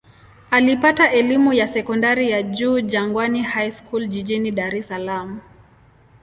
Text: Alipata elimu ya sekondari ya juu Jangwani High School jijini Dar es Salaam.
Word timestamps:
Alipata 0.51 1.11
elimu 1.11 1.53
ya 1.53 1.67
sekondari 1.67 2.31
ya 2.31 2.43
juu 2.43 2.79
Jangwani 2.79 3.41
High 3.41 3.71
School 3.71 4.07
jijini 4.07 4.51
Dar 4.51 4.75
es 4.75 4.87
Salaam. 4.87 5.39